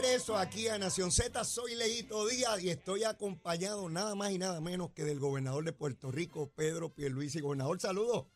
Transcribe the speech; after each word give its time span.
regreso 0.00 0.36
aquí 0.36 0.68
a 0.68 0.78
Nación 0.78 1.10
Z. 1.10 1.44
Soy 1.44 1.74
Leito 1.74 2.26
Díaz 2.26 2.62
y 2.62 2.70
estoy 2.70 3.04
acompañado 3.04 3.88
nada 3.88 4.14
más 4.14 4.30
y 4.30 4.38
nada 4.38 4.60
menos 4.60 4.90
que 4.92 5.04
del 5.04 5.18
gobernador 5.18 5.64
de 5.64 5.72
Puerto 5.72 6.10
Rico, 6.10 6.50
Pedro 6.54 6.94
Pierluisi. 6.94 7.40
Gobernador, 7.40 7.80
saludos. 7.80 8.26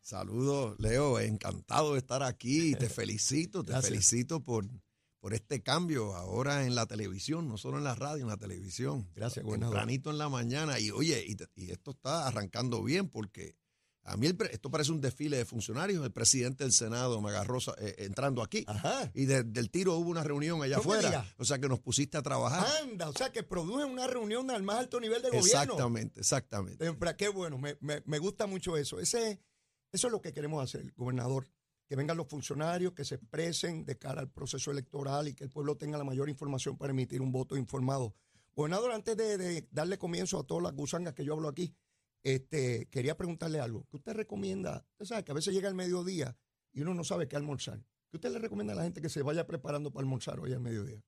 Saludos, 0.00 0.78
Leo. 0.78 1.18
Encantado 1.18 1.92
de 1.94 1.98
estar 2.00 2.22
aquí. 2.22 2.74
Te 2.74 2.88
felicito, 2.90 3.64
te 3.64 3.72
Gracias. 3.72 3.90
felicito 3.90 4.40
por, 4.44 4.66
por 5.20 5.32
este 5.32 5.62
cambio 5.62 6.14
ahora 6.14 6.66
en 6.66 6.74
la 6.74 6.86
televisión, 6.86 7.48
no 7.48 7.56
solo 7.56 7.78
en 7.78 7.84
la 7.84 7.94
radio, 7.94 8.22
en 8.22 8.28
la 8.28 8.36
televisión. 8.36 9.08
Gracias, 9.14 9.44
gobernador. 9.44 9.74
Tempranito 9.76 10.10
en 10.10 10.18
la 10.18 10.28
mañana. 10.28 10.78
Y 10.78 10.90
oye, 10.90 11.24
y 11.54 11.70
esto 11.70 11.92
está 11.92 12.26
arrancando 12.26 12.82
bien 12.82 13.08
porque 13.08 13.56
a 14.04 14.16
mí 14.16 14.26
el 14.26 14.36
pre- 14.36 14.52
esto 14.52 14.70
parece 14.70 14.92
un 14.92 15.00
desfile 15.00 15.36
de 15.38 15.44
funcionarios. 15.44 16.04
El 16.04 16.12
presidente 16.12 16.64
del 16.64 16.72
Senado 16.72 17.20
me 17.20 17.30
agarró 17.30 17.58
sa- 17.60 17.74
eh, 17.78 17.94
entrando 17.98 18.42
aquí. 18.42 18.64
Ajá. 18.66 19.10
Y 19.14 19.24
de- 19.24 19.42
del 19.44 19.70
tiro 19.70 19.94
hubo 19.96 20.10
una 20.10 20.22
reunión 20.22 20.62
allá 20.62 20.76
afuera. 20.78 21.26
O 21.38 21.44
sea 21.44 21.58
que 21.58 21.68
nos 21.68 21.80
pusiste 21.80 22.18
a 22.18 22.22
trabajar. 22.22 22.66
Anda, 22.82 23.08
o 23.08 23.12
sea 23.12 23.32
que 23.32 23.42
produce 23.42 23.84
una 23.84 24.06
reunión 24.06 24.50
al 24.50 24.62
más 24.62 24.76
alto 24.80 25.00
nivel 25.00 25.22
de 25.22 25.28
gobierno. 25.30 25.46
exactamente, 25.46 26.20
exactamente. 26.20 26.84
Qué 27.16 27.28
bueno, 27.28 27.58
me, 27.58 27.76
me- 27.80 28.02
me 28.04 28.18
gusta 28.18 28.46
mucho 28.46 28.76
eso. 28.76 29.00
Ese, 29.00 29.40
eso 29.92 30.06
es 30.08 30.12
lo 30.12 30.20
que 30.20 30.32
queremos 30.32 30.62
hacer, 30.62 30.92
gobernador. 30.96 31.46
Que 31.88 31.96
vengan 31.96 32.16
los 32.16 32.28
funcionarios, 32.28 32.94
que 32.94 33.04
se 33.04 33.16
expresen 33.16 33.84
de 33.84 33.98
cara 33.98 34.20
al 34.22 34.30
proceso 34.30 34.70
electoral 34.70 35.28
y 35.28 35.34
que 35.34 35.44
el 35.44 35.50
pueblo 35.50 35.76
tenga 35.76 35.98
la 35.98 36.04
mayor 36.04 36.28
información 36.30 36.76
para 36.78 36.92
emitir 36.92 37.20
un 37.20 37.30
voto 37.30 37.56
informado. 37.56 38.14
Gobernador, 38.56 38.92
antes 38.92 39.16
de, 39.16 39.36
de 39.36 39.68
darle 39.70 39.98
comienzo 39.98 40.38
a 40.38 40.44
todas 40.46 40.62
las 40.62 40.72
gusangas 40.74 41.12
que 41.14 41.24
yo 41.24 41.34
hablo 41.34 41.48
aquí, 41.48 41.74
este, 42.24 42.88
quería 42.90 43.16
preguntarle 43.16 43.60
algo. 43.60 43.86
¿Qué 43.90 43.96
usted 43.98 44.14
recomienda? 44.14 44.84
Usted 44.92 45.04
sabe 45.04 45.24
que 45.24 45.30
a 45.32 45.34
veces 45.34 45.54
llega 45.54 45.68
el 45.68 45.74
mediodía 45.74 46.36
y 46.72 46.80
uno 46.80 46.94
no 46.94 47.04
sabe 47.04 47.28
qué 47.28 47.36
almorzar. 47.36 47.78
¿Qué 48.10 48.16
usted 48.16 48.32
le 48.32 48.38
recomienda 48.38 48.72
a 48.72 48.76
la 48.76 48.82
gente 48.82 49.00
que 49.00 49.08
se 49.08 49.22
vaya 49.22 49.46
preparando 49.46 49.92
para 49.92 50.02
almorzar 50.02 50.40
hoy 50.40 50.52
al 50.52 50.60
mediodía? 50.60 51.04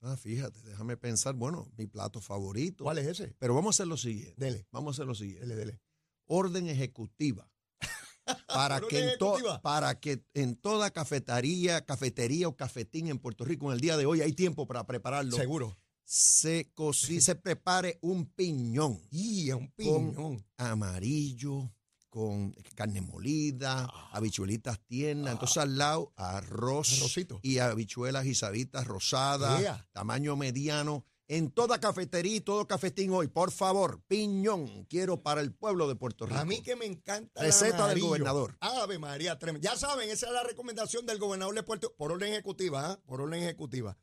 Ah, 0.00 0.16
fíjate, 0.16 0.60
déjame 0.62 0.96
pensar. 0.96 1.34
Bueno, 1.34 1.70
mi 1.76 1.86
plato 1.86 2.20
favorito. 2.20 2.84
¿Cuál 2.84 2.98
es 2.98 3.06
ese? 3.06 3.34
Pero 3.38 3.54
vamos 3.54 3.74
a 3.74 3.76
hacer 3.76 3.86
lo 3.86 3.96
siguiente. 3.96 4.34
Dele, 4.36 4.66
Vamos 4.72 4.92
a 4.92 4.94
hacer 4.96 5.06
lo 5.06 5.14
siguiente. 5.14 5.46
dele, 5.46 5.56
dele. 5.56 5.80
Orden 6.26 6.68
ejecutiva. 6.68 7.50
Para 8.46 8.80
que, 8.80 8.98
en 9.00 9.08
ejecutiva. 9.08 9.60
para 9.62 9.98
que 9.98 10.24
en 10.34 10.54
toda 10.56 10.90
cafetería, 10.92 11.84
cafetería 11.84 12.46
o 12.48 12.56
cafetín 12.56 13.08
en 13.08 13.18
Puerto 13.18 13.44
Rico 13.44 13.66
en 13.66 13.74
el 13.74 13.80
día 13.80 13.96
de 13.96 14.06
hoy 14.06 14.20
hay 14.20 14.32
tiempo 14.32 14.66
para 14.66 14.86
prepararlo. 14.86 15.36
Seguro. 15.36 15.76
Se 16.14 16.70
cocí, 16.74 17.20
se 17.22 17.36
prepare 17.36 17.98
un 18.02 18.26
piñón 18.26 19.00
Y 19.10 19.50
un 19.50 19.68
Con- 19.68 19.74
piñón. 20.12 20.46
amarillo 20.58 21.72
con 22.10 22.52
carne 22.74 23.00
molida, 23.00 23.86
Ah. 23.90 24.10
habichuelitas 24.12 24.78
tiernas. 24.86 25.32
Entonces 25.32 25.56
al 25.56 25.78
lado 25.78 26.12
arroz 26.16 26.98
Arrocito. 26.98 27.40
y 27.42 27.56
habichuelas 27.56 28.24
guisaditas 28.24 28.86
rosadas, 28.86 29.62
Ea. 29.62 29.88
tamaño 29.92 30.36
mediano. 30.36 31.06
En 31.28 31.50
toda 31.50 31.80
cafetería 31.80 32.36
y 32.36 32.40
todo 32.42 32.66
cafetín 32.68 33.12
hoy, 33.12 33.28
por 33.28 33.50
favor, 33.50 34.02
piñón, 34.06 34.84
quiero 34.90 35.22
para 35.22 35.40
el 35.40 35.54
pueblo 35.54 35.88
de 35.88 35.94
Puerto 35.96 36.26
Rico. 36.26 36.38
A 36.38 36.44
mí 36.44 36.60
que 36.60 36.76
me 36.76 36.84
encanta. 36.84 37.40
Receta 37.40 37.88
del 37.88 38.00
gobernador. 38.00 38.58
Ave 38.60 38.98
María, 38.98 39.38
tremendo. 39.38 39.66
Ya 39.66 39.78
saben, 39.78 40.10
esa 40.10 40.26
es 40.26 40.32
la 40.34 40.42
recomendación 40.42 41.06
del 41.06 41.18
gobernador 41.18 41.54
de 41.54 41.62
Puerto 41.62 41.94
por 41.96 42.12
orden 42.12 42.34
ejecutiva, 42.34 42.90
¿ah? 42.90 43.00
por 43.06 43.22
orden 43.22 43.42
ejecutiva. 43.42 43.96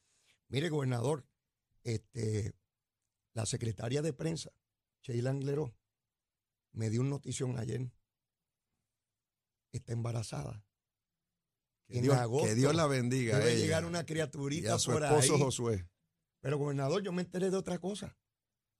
Mire, 0.47 0.69
gobernador, 0.69 1.27
este, 1.93 2.53
la 3.33 3.45
secretaria 3.45 4.01
de 4.01 4.13
prensa, 4.13 4.51
Sheila 5.01 5.29
Angleró, 5.29 5.75
me 6.73 6.89
dio 6.89 7.01
una 7.01 7.11
notición 7.11 7.57
ayer. 7.57 7.91
Está 9.71 9.93
embarazada. 9.93 10.65
que, 11.87 12.01
Dios, 12.01 12.15
agosto 12.17 12.47
que 12.47 12.55
Dios 12.55 12.75
la 12.75 12.87
bendiga. 12.87 13.37
Debe 13.37 13.53
ella 13.53 13.61
llegar 13.61 13.85
una 13.85 14.01
y 14.01 14.05
criaturita 14.05 14.75
a 14.75 14.79
su 14.79 14.91
por 14.91 15.03
esposo 15.03 15.36
ahí. 15.36 15.41
Josué. 15.41 15.89
Pero, 16.41 16.58
gobernador, 16.58 17.03
yo 17.03 17.11
me 17.11 17.21
enteré 17.21 17.49
de 17.49 17.58
otra 17.58 17.80
cosa. 17.80 18.17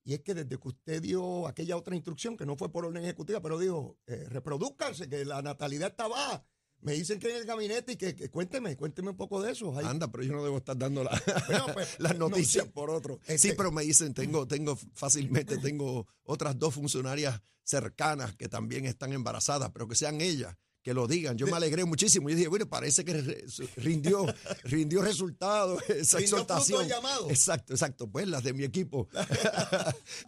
Y 0.04 0.14
es 0.14 0.22
que 0.22 0.34
desde 0.34 0.58
que 0.58 0.68
usted 0.68 1.02
dio 1.02 1.48
aquella 1.48 1.78
otra 1.78 1.96
instrucción, 1.96 2.38
que 2.38 2.46
no 2.46 2.56
fue 2.56 2.72
por 2.72 2.86
orden 2.86 3.04
ejecutiva, 3.04 3.42
pero 3.42 3.60
dijo, 3.60 4.00
eh, 4.08 4.26
reproduzcanse, 4.30 5.10
que 5.10 5.26
la 5.26 5.42
natalidad 5.42 5.90
está 5.90 6.08
baja. 6.08 6.46
Me 6.82 6.94
dicen 6.94 7.20
que 7.20 7.30
en 7.30 7.36
el 7.38 7.46
gabinete 7.46 7.94
y 7.94 7.96
que, 7.98 8.16
que 8.16 8.30
cuénteme, 8.30 8.78
cuénteme 8.78 9.10
un 9.10 9.18
poco 9.18 9.42
de 9.42 9.52
eso. 9.52 9.78
Ahí- 9.78 9.86
Anda, 9.86 10.10
pero 10.12 10.24
yo 10.24 10.32
no 10.34 10.44
debo 10.44 10.58
estar 10.58 10.78
dando 10.78 11.04
la- 11.04 11.22
Bueno, 11.48 11.66
pues, 11.74 11.96
las 12.00 12.18
no, 12.18 12.30
noticias 12.30 12.66
sí. 12.66 12.72
por 12.74 12.90
otro. 12.90 13.20
Este- 13.28 13.50
Sí, 13.50 13.54
pero 13.58 13.72
me 13.72 13.84
dicen, 13.84 14.14
tengo, 14.14 14.48
tengo 14.48 14.78
fácilmente, 14.94 15.58
tengo 15.58 16.08
otras 16.24 16.58
dos 16.58 16.74
funcionarias 16.76 17.42
cercanas 17.64 18.36
que 18.36 18.48
también 18.48 18.86
están 18.86 19.12
embarazadas, 19.14 19.72
pero 19.72 19.88
que 19.88 19.96
sean 19.96 20.22
ellas, 20.22 20.56
que 20.82 20.94
lo 20.94 21.06
digan. 21.08 21.38
Yo 21.38 21.46
me 21.48 21.58
alegré 21.58 21.84
muchísimo. 21.84 22.30
Yo 22.30 22.36
dije, 22.38 22.48
bueno, 22.48 22.68
parece 22.68 23.04
que 23.04 23.46
rindió, 23.76 24.26
rindió 24.64 25.02
resultado 25.02 25.78
esa 25.90 26.18
Rindió 26.18 26.38
exhortación. 26.38 26.88
llamado. 26.88 27.30
Exacto, 27.30 27.74
exacto. 27.74 28.10
Pues 28.10 28.28
las 28.28 28.42
de 28.44 28.54
mi 28.54 28.64
equipo. 28.64 29.08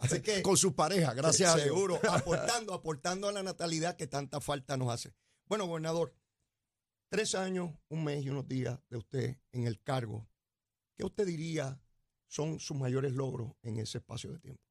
Así 0.00 0.20
que 0.20 0.42
Con 0.42 0.56
sus 0.56 0.74
parejas, 0.74 1.14
gracias 1.16 1.50
a 1.52 1.56
Dios. 1.56 1.66
seguro, 1.68 1.98
aportando, 2.10 2.74
aportando 2.74 3.28
a 3.28 3.32
la 3.32 3.42
natalidad 3.42 3.96
que 3.96 4.06
tanta 4.06 4.40
falta 4.40 4.76
nos 4.76 4.92
hace. 4.92 5.14
Bueno, 5.46 5.66
gobernador, 5.66 6.14
tres 7.12 7.34
años, 7.34 7.70
un 7.90 8.04
mes 8.04 8.24
y 8.24 8.30
unos 8.30 8.48
días 8.48 8.80
de 8.88 8.96
usted 8.96 9.36
en 9.52 9.66
el 9.66 9.78
cargo. 9.82 10.26
¿Qué 10.96 11.04
usted 11.04 11.26
diría 11.26 11.78
son 12.26 12.58
sus 12.58 12.74
mayores 12.74 13.12
logros 13.12 13.52
en 13.60 13.78
ese 13.78 13.98
espacio 13.98 14.32
de 14.32 14.38
tiempo? 14.38 14.62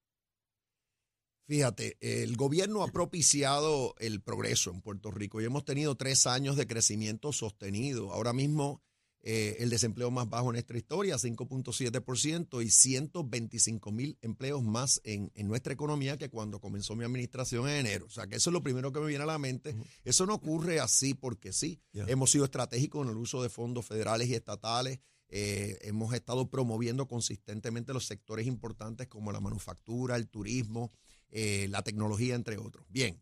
Fíjate, 1.48 1.98
el 2.00 2.36
gobierno 2.36 2.82
ha 2.82 2.88
propiciado 2.88 3.94
el 4.00 4.24
progreso 4.24 4.72
en 4.72 4.82
Puerto 4.82 5.12
Rico 5.12 5.40
y 5.40 5.46
hemos 5.46 5.66
tenido 5.66 5.96
tres 5.96 6.26
años 6.26 6.56
de 6.56 6.66
crecimiento 6.66 7.32
sostenido. 7.32 8.12
Ahora 8.12 8.34
mismo 8.34 8.82
eh, 9.24 9.58
el 9.60 9.70
desempleo 9.70 10.10
más 10.10 10.28
bajo 10.28 10.48
en 10.48 10.54
nuestra 10.54 10.78
historia, 10.78 11.16
5.7% 11.16 12.64
y 12.64 12.70
125 12.72 13.92
mil 13.92 14.18
empleos 14.22 14.64
más 14.64 15.00
en, 15.04 15.32
en 15.36 15.48
nuestra 15.48 15.74
economía 15.74 16.18
que 16.18 16.30
cuando 16.30 16.60
comenzó 16.60 16.96
mi 16.96 17.06
administración 17.06 17.70
en 17.70 17.86
enero. 17.86 18.08
O 18.08 18.10
sea 18.10 18.26
que 18.26 18.38
eso 18.38 18.50
es 18.50 18.54
lo 18.54 18.64
primero 18.64 18.92
que 18.92 19.00
me 19.00 19.08
viene 19.08 19.24
a 19.24 19.28
la 19.28 19.38
mente. 19.38 19.76
Eso 20.04 20.26
no 20.26 20.34
ocurre 20.34 20.80
así 20.80 21.14
porque 21.14 21.54
sí. 21.54 21.82
Hemos 21.94 22.32
sido 22.32 22.46
estratégicos 22.46 23.06
en 23.06 23.12
el 23.12 23.18
uso 23.18 23.44
de 23.44 23.50
fondos 23.50 23.86
federales 23.86 24.28
y 24.28 24.34
estatales. 24.34 25.00
Eh, 25.30 25.78
hemos 25.84 26.14
estado 26.14 26.50
promoviendo 26.50 27.08
consistentemente 27.08 27.94
los 27.94 28.06
sectores 28.06 28.48
importantes 28.48 29.08
como 29.08 29.32
la 29.32 29.40
manufactura, 29.40 30.18
el 30.18 30.28
turismo, 30.28 30.92
eh, 31.30 31.68
la 31.70 31.84
tecnología, 31.84 32.36
entre 32.36 32.58
otros. 32.58 32.86
Bien. 32.90 33.22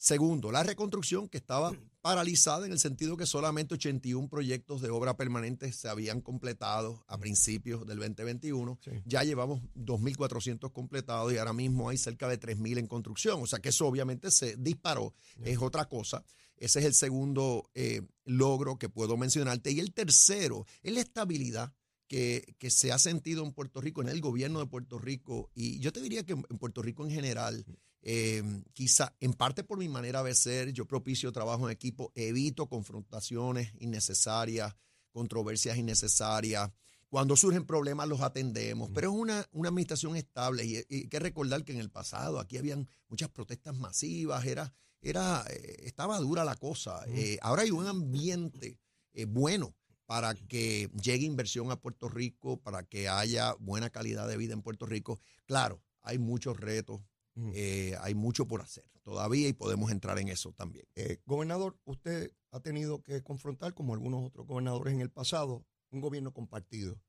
Segundo, 0.00 0.52
la 0.52 0.62
reconstrucción 0.62 1.28
que 1.28 1.38
estaba 1.38 1.72
paralizada 2.02 2.64
en 2.64 2.70
el 2.70 2.78
sentido 2.78 3.16
que 3.16 3.26
solamente 3.26 3.74
81 3.74 4.28
proyectos 4.28 4.80
de 4.80 4.90
obra 4.90 5.16
permanente 5.16 5.72
se 5.72 5.88
habían 5.88 6.20
completado 6.20 7.04
a 7.08 7.18
principios 7.18 7.84
del 7.84 7.98
2021. 7.98 8.78
Sí. 8.80 8.92
Ya 9.06 9.24
llevamos 9.24 9.60
2.400 9.74 10.72
completados 10.72 11.32
y 11.32 11.38
ahora 11.38 11.52
mismo 11.52 11.88
hay 11.88 11.98
cerca 11.98 12.28
de 12.28 12.38
3.000 12.38 12.78
en 12.78 12.86
construcción. 12.86 13.42
O 13.42 13.46
sea 13.48 13.58
que 13.58 13.70
eso 13.70 13.88
obviamente 13.88 14.30
se 14.30 14.56
disparó. 14.56 15.14
Es 15.42 15.58
otra 15.58 15.86
cosa. 15.86 16.24
Ese 16.56 16.78
es 16.78 16.84
el 16.84 16.94
segundo 16.94 17.68
eh, 17.74 18.02
logro 18.24 18.78
que 18.78 18.88
puedo 18.88 19.16
mencionarte. 19.16 19.72
Y 19.72 19.80
el 19.80 19.92
tercero 19.92 20.64
es 20.84 20.92
la 20.92 21.00
estabilidad 21.00 21.74
que, 22.06 22.54
que 22.58 22.70
se 22.70 22.92
ha 22.92 23.00
sentido 23.00 23.44
en 23.44 23.52
Puerto 23.52 23.80
Rico, 23.80 24.00
en 24.00 24.08
el 24.08 24.20
gobierno 24.20 24.60
de 24.60 24.66
Puerto 24.66 25.00
Rico. 25.00 25.50
Y 25.54 25.80
yo 25.80 25.92
te 25.92 26.00
diría 26.00 26.24
que 26.24 26.34
en 26.34 26.46
en 26.48 26.58
Puerto 26.58 26.82
Rico 26.82 27.04
en 27.04 27.10
general, 27.10 27.66
eh, 28.02 28.42
quizá 28.72 29.14
en 29.20 29.32
parte 29.32 29.64
por 29.64 29.78
mi 29.78 29.88
manera 29.88 30.22
de 30.22 30.34
ser, 30.34 30.72
yo 30.72 30.86
propicio 30.86 31.32
trabajo 31.32 31.66
en 31.66 31.72
equipo, 31.72 32.12
evito 32.14 32.68
confrontaciones 32.68 33.72
innecesarias, 33.78 34.74
controversias 35.10 35.76
innecesarias. 35.76 36.70
Cuando 37.08 37.36
surgen 37.36 37.64
problemas 37.64 38.06
los 38.06 38.20
atendemos, 38.20 38.90
pero 38.94 39.10
es 39.10 39.16
una, 39.16 39.46
una 39.52 39.70
administración 39.70 40.14
estable 40.14 40.64
y, 40.66 40.76
y 40.90 40.94
hay 40.94 41.08
que 41.08 41.18
recordar 41.18 41.64
que 41.64 41.72
en 41.72 41.78
el 41.78 41.90
pasado 41.90 42.38
aquí 42.38 42.58
habían 42.58 42.86
muchas 43.08 43.30
protestas 43.30 43.74
masivas, 43.78 44.44
era, 44.44 44.74
era, 45.00 45.44
eh, 45.48 45.84
estaba 45.84 46.18
dura 46.18 46.44
la 46.44 46.56
cosa. 46.56 47.04
Eh, 47.08 47.38
ahora 47.40 47.62
hay 47.62 47.70
un 47.70 47.86
ambiente 47.86 48.78
eh, 49.14 49.24
bueno 49.24 49.74
para 50.06 50.34
que 50.34 50.90
llegue 51.02 51.26
inversión 51.26 51.70
a 51.70 51.80
Puerto 51.80 52.08
Rico, 52.08 52.60
para 52.60 52.82
que 52.82 53.08
haya 53.08 53.54
buena 53.58 53.90
calidad 53.90 54.26
de 54.26 54.36
vida 54.36 54.54
en 54.54 54.62
Puerto 54.62 54.86
Rico. 54.86 55.20
Claro, 55.44 55.82
hay 56.02 56.18
muchos 56.18 56.58
retos, 56.58 57.00
Ujú. 57.38 57.52
eh, 57.54 57.96
hay 58.00 58.14
mucho 58.14 58.46
por 58.48 58.60
hacer 58.62 58.84
todavía 59.02 59.48
y 59.48 59.52
podemos 59.52 59.90
entrar 59.90 60.18
en 60.18 60.28
eso 60.28 60.52
también. 60.52 60.86
Eh, 60.96 61.18
gobernador, 61.24 61.78
usted 61.84 62.32
ha 62.50 62.60
tenido 62.60 63.02
que 63.02 63.22
confrontar, 63.22 63.74
como 63.74 63.94
algunos 63.94 64.26
otros 64.26 64.46
gobernadores 64.46 64.92
en 64.92 65.00
el 65.00 65.10
pasado, 65.10 65.64
un 65.90 66.00
gobierno 66.00 66.32
compartido, 66.32 67.00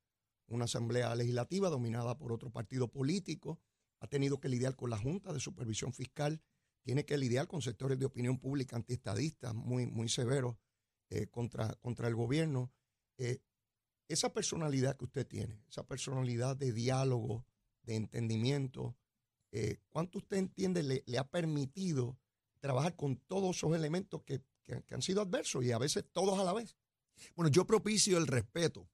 una 0.47 0.65
asamblea 0.65 1.13
legislativa 1.15 1.69
dominada 1.69 2.17
por 2.17 2.31
otro 2.31 2.51
partido 2.51 2.89
político, 2.89 3.59
ha 3.99 4.07
tenido 4.07 4.39
que 4.39 4.49
lidiar 4.49 4.75
con 4.75 4.89
la 4.89 4.97
Junta 4.97 5.33
de 5.33 5.39
Supervisión 5.39 5.93
Fiscal, 5.93 6.41
tiene 6.83 7.05
que 7.05 7.17
lidiar 7.17 7.47
con 7.47 7.61
sectores 7.61 7.99
de 7.99 8.05
opinión 8.05 8.37
pública 8.39 8.75
antiestadistas 8.75 9.53
muy, 9.53 9.85
muy 9.85 10.09
severos 10.09 10.55
eh, 11.09 11.27
contra, 11.27 11.75
contra 11.81 12.07
el 12.07 12.15
gobierno. 12.15 12.71
Eh, 13.17 13.39
esa 14.07 14.31
personalidad 14.31 14.95
que 14.95 15.05
usted 15.05 15.27
tiene, 15.27 15.63
esa 15.69 15.85
personalidad 15.85 16.55
de 16.55 16.71
diálogo, 16.71 17.45
de 17.83 17.95
entendimiento, 17.95 18.95
eh, 19.51 19.77
¿cuánto 19.89 20.17
usted 20.19 20.37
entiende 20.37 20.83
le, 20.83 21.03
le 21.05 21.17
ha 21.17 21.23
permitido 21.27 22.17
trabajar 22.59 22.95
con 22.95 23.17
todos 23.27 23.55
esos 23.57 23.75
elementos 23.75 24.21
que, 24.23 24.41
que- 24.63 24.83
que 24.83 24.93
han 24.95 25.01
sido 25.01 25.21
adversos 25.21 25.63
y 25.63 25.71
a 25.71 25.77
veces 25.77 26.05
todos 26.11 26.37
a 26.39 26.43
la 26.43 26.53
vez? 26.53 26.75
Bueno, 27.35 27.49
yo 27.51 27.65
propicio 27.65 28.17
el 28.17 28.27
respeto 28.27 28.89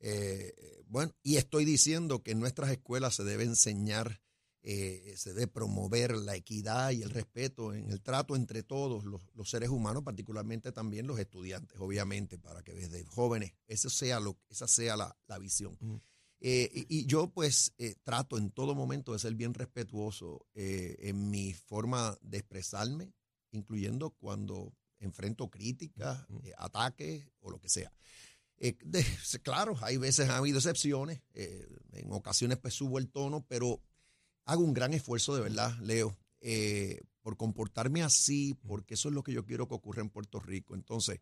Eh, 0.00 0.54
bueno, 0.86 1.12
y 1.24 1.36
estoy 1.38 1.64
diciendo 1.64 2.22
que 2.22 2.30
en 2.30 2.38
nuestras 2.40 2.70
escuelas 2.70 3.16
se 3.16 3.24
debe 3.24 3.42
enseñar, 3.44 4.22
eh, 4.62 5.14
se 5.16 5.32
debe 5.34 5.48
promover 5.48 6.16
la 6.16 6.36
equidad 6.36 6.92
y 6.92 7.02
el 7.02 7.10
respeto 7.10 7.74
en 7.74 7.90
el 7.90 8.00
trato 8.00 8.36
entre 8.36 8.62
todos 8.62 9.04
los, 9.04 9.20
seres 9.50 9.70
humanos, 9.70 10.04
particularmente 10.04 10.70
también 10.72 11.06
los 11.08 11.18
estudiantes, 11.18 11.78
obviamente, 11.80 12.38
para 12.38 12.62
que 12.62 12.74
desde 12.74 13.04
jóvenes 13.06 13.54
eso 13.66 13.90
sea 13.90 14.20
lo, 14.20 14.38
esa 14.48 14.68
sea 14.68 14.96
la, 14.96 15.16
visión. 15.40 15.76
Eh, 16.40 16.86
y, 16.88 17.06
yo 17.06 17.30
pues 17.30 17.74
trato 18.04 18.38
en 18.38 18.50
todo 18.50 18.74
momento 18.74 19.12
de 19.12 19.18
ser 19.18 19.34
bien 19.34 19.54
respetuoso 19.54 20.46
en 20.54 21.30
mi 21.30 21.52
forma 21.52 22.16
de 22.20 22.38
expresarme, 22.38 23.12
incluyendo 23.50 24.10
cuando 24.10 24.72
enfrento 25.00 25.48
críticas, 25.48 26.26
ataques 26.58 27.26
o 27.40 27.50
lo 27.50 27.60
que 27.60 27.68
sea. 27.68 27.92
Eh, 28.60 28.76
claro, 29.42 29.76
hay 29.82 29.96
veces 29.96 30.28
ha 30.28 30.38
habido 30.38 30.58
excepciones, 30.58 31.20
eh, 31.34 31.66
en 31.92 32.12
ocasiones 32.12 32.58
pues 32.58 32.74
subo 32.74 32.98
el 32.98 33.08
tono, 33.08 33.44
pero 33.46 33.80
hago 34.44 34.64
un 34.64 34.74
gran 34.74 34.94
esfuerzo 34.94 35.34
de 35.34 35.42
verdad, 35.42 35.78
Leo, 35.80 36.18
eh, 36.40 37.00
por 37.20 37.36
comportarme 37.36 38.02
así, 38.02 38.54
porque 38.66 38.94
eso 38.94 39.08
es 39.08 39.14
lo 39.14 39.22
que 39.22 39.32
yo 39.32 39.44
quiero 39.44 39.68
que 39.68 39.74
ocurra 39.74 40.02
en 40.02 40.10
Puerto 40.10 40.40
Rico. 40.40 40.74
Entonces, 40.74 41.20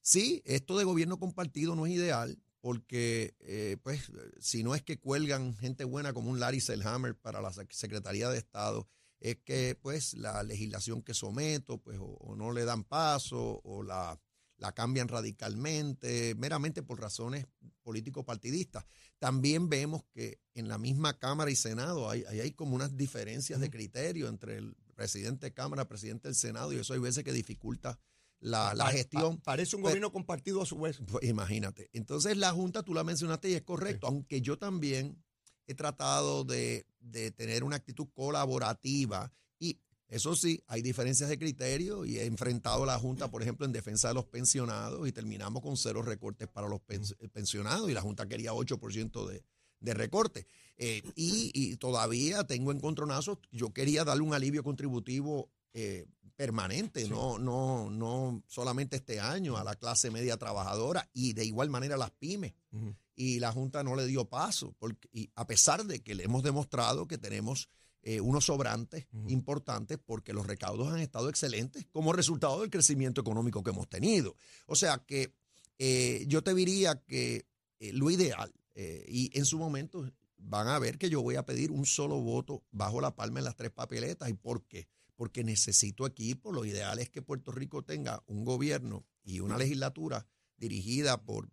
sí, 0.00 0.40
esto 0.46 0.78
de 0.78 0.84
gobierno 0.84 1.18
compartido 1.18 1.74
no 1.74 1.86
es 1.86 1.92
ideal, 1.92 2.38
porque 2.60 3.78
pues 3.82 4.10
si 4.40 4.62
no 4.62 4.74
es 4.74 4.82
que 4.82 4.98
cuelgan 4.98 5.56
gente 5.56 5.84
buena 5.84 6.12
como 6.12 6.30
un 6.30 6.40
Larry 6.40 6.60
Selhammer 6.60 7.16
para 7.16 7.40
la 7.40 7.52
Secretaría 7.52 8.28
de 8.28 8.38
Estado, 8.38 8.88
es 9.20 9.36
que 9.36 9.76
pues 9.80 10.14
la 10.14 10.42
legislación 10.42 11.02
que 11.02 11.14
someto 11.14 11.78
pues 11.78 11.98
o 12.00 12.34
no 12.36 12.52
le 12.52 12.64
dan 12.64 12.84
paso 12.84 13.60
o 13.64 13.82
la 13.82 14.20
la 14.58 14.72
cambian 14.72 15.08
radicalmente, 15.08 16.34
meramente 16.34 16.82
por 16.82 17.00
razones 17.00 17.46
político-partidistas. 17.82 18.84
También 19.18 19.68
vemos 19.68 20.02
que 20.12 20.40
en 20.54 20.68
la 20.68 20.78
misma 20.78 21.18
Cámara 21.18 21.50
y 21.50 21.56
Senado 21.56 22.10
hay, 22.10 22.24
hay, 22.24 22.52
como 22.52 22.74
unas 22.74 22.96
diferencias 22.96 23.60
de 23.60 23.70
criterio 23.70 24.28
entre 24.28 24.58
el 24.58 24.76
presidente 24.94 25.46
de 25.46 25.54
Cámara, 25.54 25.82
el 25.82 25.88
presidente 25.88 26.28
del 26.28 26.34
Senado, 26.34 26.72
y 26.72 26.76
eso 26.76 26.92
hay 26.92 26.98
veces 26.98 27.24
que 27.24 27.32
dificulta 27.32 27.98
la, 28.40 28.74
gestión. 28.90 29.38
parece 29.38 29.76
un 29.76 29.82
gobierno 29.82 30.12
compartido 30.12 30.62
a 30.62 30.66
su 30.66 30.78
vez. 30.78 31.00
Pues 31.06 31.24
imagínate. 31.24 31.90
Entonces 31.92 32.36
la 32.36 32.52
Junta, 32.52 32.82
tú 32.82 32.94
la 32.94 33.04
mencionaste 33.04 33.50
y 33.50 33.54
es 33.54 33.62
correcto, 33.62 34.06
aunque 34.06 34.40
yo 34.40 34.58
también 34.58 35.22
he 35.66 35.74
tratado 35.74 36.44
de, 36.44 36.86
de 37.00 37.30
tener 37.30 37.64
una 37.64 37.76
actitud 37.76 38.08
colaborativa 38.14 39.32
y 39.58 39.78
eso 40.08 40.34
sí, 40.34 40.62
hay 40.66 40.80
diferencias 40.80 41.28
de 41.28 41.38
criterio 41.38 42.06
y 42.06 42.18
he 42.18 42.24
enfrentado 42.24 42.84
a 42.84 42.86
la 42.86 42.98
Junta, 42.98 43.30
por 43.30 43.42
ejemplo, 43.42 43.66
en 43.66 43.72
defensa 43.72 44.08
de 44.08 44.14
los 44.14 44.24
pensionados 44.24 45.06
y 45.06 45.12
terminamos 45.12 45.62
con 45.62 45.76
cero 45.76 46.00
recortes 46.02 46.48
para 46.48 46.68
los 46.68 46.80
pensionados 47.32 47.90
y 47.90 47.92
la 47.92 48.00
Junta 48.00 48.26
quería 48.26 48.52
8% 48.52 49.26
de, 49.26 49.44
de 49.80 49.94
recorte. 49.94 50.46
Eh, 50.76 51.02
y, 51.14 51.76
todavía 51.76 52.44
tengo 52.44 52.72
encontronazos. 52.72 53.38
Yo 53.50 53.72
quería 53.72 54.04
darle 54.04 54.22
un 54.22 54.34
alivio 54.34 54.62
contributivo 54.62 55.50
eh, 55.74 56.06
permanente, 56.38 57.08
no, 57.08 57.36
no, 57.36 57.90
no 57.90 58.44
solamente 58.46 58.94
este 58.94 59.18
año 59.18 59.56
a 59.56 59.64
la 59.64 59.74
clase 59.74 60.08
media 60.12 60.36
trabajadora 60.36 61.10
y 61.12 61.32
de 61.32 61.44
igual 61.44 61.68
manera 61.68 61.96
a 61.96 61.98
las 61.98 62.12
pymes. 62.12 62.54
Y 63.16 63.40
la 63.40 63.50
Junta 63.50 63.82
no 63.82 63.96
le 63.96 64.06
dio 64.06 64.24
paso, 64.24 64.72
porque, 64.78 65.08
y 65.12 65.28
a 65.34 65.48
pesar 65.48 65.84
de 65.84 66.00
que 66.00 66.14
le 66.14 66.22
hemos 66.22 66.44
demostrado 66.44 67.08
que 67.08 67.18
tenemos 67.18 67.68
eh, 68.02 68.20
unos 68.20 68.44
sobrantes 68.44 69.08
importantes 69.26 69.98
porque 69.98 70.32
los 70.32 70.46
recaudos 70.46 70.92
han 70.92 71.00
estado 71.00 71.28
excelentes 71.28 71.86
como 71.90 72.12
resultado 72.12 72.60
del 72.60 72.70
crecimiento 72.70 73.20
económico 73.20 73.64
que 73.64 73.70
hemos 73.70 73.88
tenido. 73.88 74.36
O 74.66 74.76
sea 74.76 74.98
que 74.98 75.34
eh, 75.80 76.24
yo 76.28 76.44
te 76.44 76.54
diría 76.54 77.02
que 77.02 77.46
eh, 77.80 77.92
lo 77.92 78.10
ideal, 78.10 78.54
y 79.08 79.36
en 79.36 79.44
su 79.44 79.58
momento 79.58 80.08
van 80.36 80.68
a 80.68 80.78
ver 80.78 80.98
que 80.98 81.10
yo 81.10 81.20
voy 81.20 81.34
a 81.34 81.44
pedir 81.44 81.72
un 81.72 81.84
solo 81.84 82.20
voto 82.20 82.62
bajo 82.70 83.00
la 83.00 83.16
palma 83.16 83.40
en 83.40 83.44
las 83.46 83.56
tres 83.56 83.72
papeletas. 83.72 84.28
¿Y 84.28 84.34
por 84.34 84.62
qué? 84.66 84.86
Porque 85.18 85.42
necesito 85.42 86.06
equipo. 86.06 86.52
Lo 86.52 86.64
ideal 86.64 86.98
es 86.98 87.10
que 87.10 87.20
Puerto 87.20 87.50
Rico 87.50 87.82
tenga 87.82 88.22
un 88.26 88.44
gobierno 88.44 89.04
y 89.24 89.40
una 89.40 89.58
legislatura 89.58 90.26
dirigida 90.56 91.22
por 91.24 91.50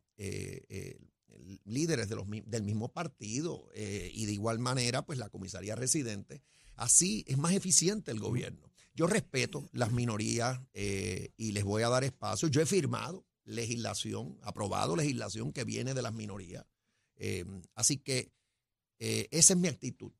líderes 1.65 2.09
de 2.09 2.15
los, 2.15 2.25
del 2.45 2.63
mismo 2.63 2.91
partido 2.91 3.69
eh, 3.73 4.09
y 4.13 4.25
de 4.25 4.33
igual 4.33 4.59
manera, 4.59 5.05
pues 5.05 5.19
la 5.19 5.29
comisaría 5.29 5.75
residente. 5.75 6.41
Así 6.75 7.23
es 7.27 7.37
más 7.37 7.53
eficiente 7.53 8.11
el 8.11 8.19
gobierno. 8.19 8.71
Yo 8.93 9.07
respeto 9.07 9.69
las 9.73 9.91
minorías 9.91 10.59
eh, 10.73 11.33
y 11.37 11.51
les 11.51 11.63
voy 11.63 11.83
a 11.83 11.89
dar 11.89 12.03
espacio. 12.03 12.47
Yo 12.47 12.61
he 12.61 12.65
firmado 12.65 13.25
legislación, 13.43 14.37
aprobado 14.41 14.95
legislación 14.95 15.51
que 15.51 15.63
viene 15.63 15.93
de 15.93 16.01
las 16.01 16.13
minorías. 16.13 16.65
Eh, 17.17 17.45
así 17.73 17.97
que 17.97 18.31
esa 18.97 19.53
es 19.53 19.59
mi 19.59 19.67
actitud. 19.67 20.11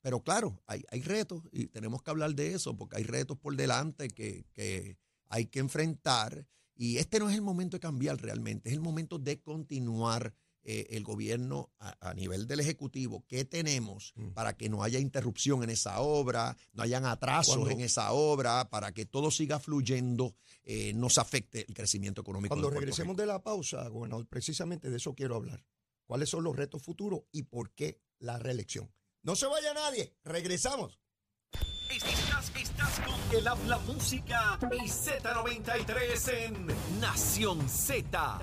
Pero 0.00 0.22
claro, 0.22 0.62
hay, 0.66 0.84
hay, 0.90 1.02
retos 1.02 1.42
y 1.52 1.66
tenemos 1.66 2.02
que 2.02 2.10
hablar 2.10 2.34
de 2.34 2.54
eso 2.54 2.76
porque 2.76 2.96
hay 2.96 3.04
retos 3.04 3.38
por 3.38 3.54
delante 3.54 4.08
que, 4.08 4.44
que 4.52 4.98
hay 5.28 5.46
que 5.46 5.60
enfrentar. 5.60 6.46
Y 6.74 6.98
este 6.98 7.18
no 7.18 7.28
es 7.28 7.36
el 7.36 7.42
momento 7.42 7.76
de 7.76 7.80
cambiar 7.80 8.20
realmente, 8.20 8.68
es 8.68 8.74
el 8.74 8.80
momento 8.80 9.18
de 9.18 9.40
continuar 9.40 10.34
eh, 10.64 10.86
el 10.96 11.02
gobierno 11.02 11.72
a, 11.80 12.14
nivel 12.14 12.46
del 12.46 12.60
Ejecutivo, 12.60 13.24
qué 13.26 13.44
tenemos 13.44 14.12
mm. 14.14 14.28
para 14.28 14.56
que 14.56 14.68
no 14.68 14.84
haya 14.84 15.00
interrupción 15.00 15.64
en 15.64 15.70
esa 15.70 15.98
obra, 15.98 16.56
no 16.72 16.84
hayan 16.84 17.04
atrasos 17.04 17.68
en 17.68 17.80
esa 17.80 18.12
obra, 18.12 18.70
para 18.70 18.92
que 18.92 19.04
todo 19.04 19.32
siga 19.32 19.58
fluyendo, 19.58 20.36
eh, 20.62 20.92
no 20.94 21.10
se 21.10 21.20
afecte 21.20 21.66
el 21.66 21.74
crecimiento 21.74 22.20
económico. 22.20 22.54
Cuando 22.54 22.70
regresemos 22.70 23.16
de 23.16 23.26
la 23.26 23.42
pausa, 23.42 23.88
gobernador, 23.88 24.28
precisamente 24.28 24.88
de 24.88 24.98
eso 24.98 25.16
quiero 25.16 25.34
hablar. 25.34 25.64
¿Cuáles 26.06 26.28
son 26.28 26.44
los 26.44 26.54
retos 26.54 26.80
futuros 26.80 27.22
y 27.32 27.42
por 27.42 27.72
qué 27.72 28.00
la 28.20 28.38
reelección? 28.38 28.88
No 29.24 29.36
se 29.36 29.46
vaya 29.46 29.72
nadie, 29.72 30.16
regresamos. 30.24 30.98
Estás, 31.88 32.50
estás 32.56 33.00
con 33.00 33.38
el 33.38 33.46
habla 33.46 33.78
música 33.78 34.58
y 34.72 34.88
Z93 34.88 36.28
en 36.46 36.66
Nación 37.00 37.68
Z. 37.68 38.40